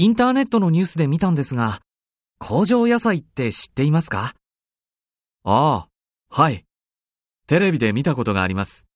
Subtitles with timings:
[0.00, 1.78] インターネットのニュースで見たんですが、
[2.38, 4.32] 工場野菜って知っていますか？
[5.44, 5.88] ああ、
[6.30, 6.64] はい。
[7.46, 8.86] テレビで見たことがあります。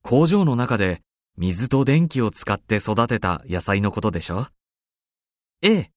[0.00, 1.02] 工場の中で
[1.36, 4.46] 水と電気を使って育てた野菜のことでしょ？
[5.60, 5.90] ええ。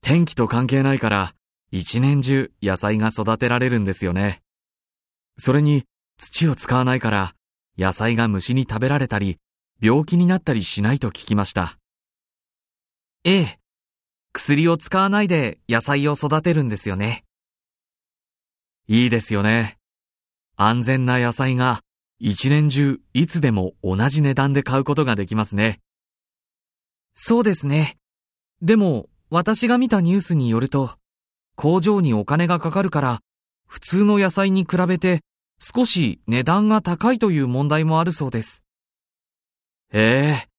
[0.00, 1.34] 天気と関係ないから
[1.72, 4.42] 一年中野菜が育てられるんですよね。
[5.36, 5.82] それに
[6.18, 7.34] 土を使わないから
[7.76, 9.38] 野菜が虫に食べられたり
[9.82, 11.78] 病気になったりしないと聞きました。
[13.30, 13.58] ええ。
[14.32, 17.26] 薬を使わないで野菜を育てるんですよね。
[18.86, 19.76] いいですよね。
[20.56, 21.80] 安全な野菜が
[22.18, 25.80] 一年中いつでも同じ値段で買うことができますね。
[27.12, 27.98] そうですね。
[28.62, 30.92] でも私が見たニュースによると、
[31.54, 33.20] 工場にお金がかかるから
[33.66, 35.20] 普通の野菜に比べて
[35.58, 38.64] 少し値段が高いという問題もあるそうです。
[39.92, 40.57] へえ。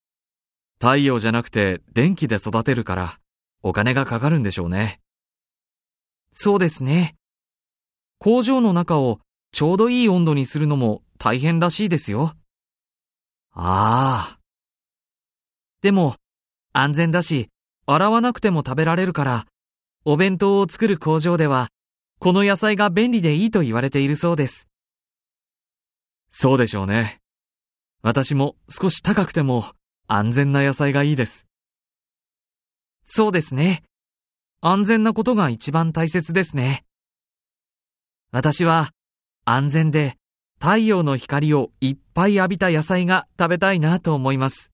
[0.80, 3.20] 太陽じゃなくて電気で育てるから
[3.62, 5.02] お金がかかるんでしょうね。
[6.32, 7.16] そうですね。
[8.18, 9.20] 工場の中を
[9.52, 12.34] ちょうどいい温度にするのも大変らしいですよ。
[13.52, 14.40] ああ。
[15.82, 16.16] でも、
[16.72, 17.50] 安全だし、
[17.86, 19.46] 洗わなくても食べられるから、
[20.06, 21.68] お弁当を作る工場では、
[22.20, 24.68] この野菜が便利でいいと言われているそうです。
[26.30, 27.20] そうでしょうね。
[28.02, 29.66] 私も少し高くても
[30.12, 31.46] 安全な野菜がいいです。
[33.06, 33.84] そうですね。
[34.60, 36.84] 安全なことが一番大切ですね。
[38.32, 38.90] 私は
[39.46, 40.18] 安全で
[40.60, 44.72] 太陽の光をいっぱい浴びた野菜が食べたいなと思います。